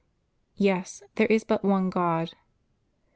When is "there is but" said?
1.13-1.63